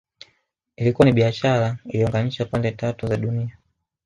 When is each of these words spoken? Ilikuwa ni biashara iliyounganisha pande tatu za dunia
Ilikuwa 0.77 1.05
ni 1.05 1.11
biashara 1.13 1.77
iliyounganisha 1.85 2.45
pande 2.45 2.71
tatu 2.71 3.07
za 3.07 3.17
dunia 3.17 3.57